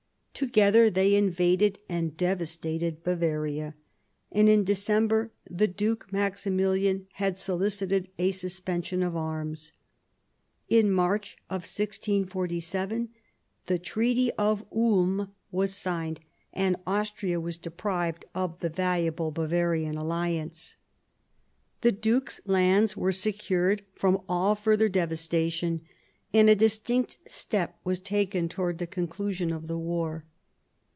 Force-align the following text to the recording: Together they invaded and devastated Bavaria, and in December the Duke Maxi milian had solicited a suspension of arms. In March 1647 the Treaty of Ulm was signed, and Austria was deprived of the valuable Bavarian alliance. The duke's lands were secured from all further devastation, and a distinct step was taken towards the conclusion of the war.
Together 0.33 0.89
they 0.89 1.13
invaded 1.13 1.77
and 1.87 2.17
devastated 2.17 3.03
Bavaria, 3.03 3.75
and 4.31 4.49
in 4.49 4.63
December 4.63 5.31
the 5.47 5.67
Duke 5.67 6.07
Maxi 6.11 6.49
milian 6.51 7.05
had 7.13 7.37
solicited 7.37 8.09
a 8.17 8.31
suspension 8.31 9.03
of 9.03 9.15
arms. 9.15 9.71
In 10.67 10.91
March 10.91 11.37
1647 11.49 13.09
the 13.67 13.77
Treaty 13.77 14.31
of 14.31 14.65
Ulm 14.75 15.31
was 15.51 15.75
signed, 15.75 16.21
and 16.51 16.75
Austria 16.87 17.39
was 17.39 17.57
deprived 17.57 18.25
of 18.33 18.61
the 18.61 18.69
valuable 18.69 19.29
Bavarian 19.29 19.95
alliance. 19.95 20.75
The 21.81 21.91
duke's 21.91 22.41
lands 22.47 22.97
were 22.97 23.11
secured 23.11 23.83
from 23.93 24.19
all 24.27 24.55
further 24.55 24.89
devastation, 24.89 25.81
and 26.33 26.49
a 26.49 26.55
distinct 26.55 27.19
step 27.27 27.77
was 27.83 27.99
taken 27.99 28.49
towards 28.49 28.79
the 28.79 28.87
conclusion 28.87 29.51
of 29.53 29.67
the 29.67 29.77
war. 29.77 30.25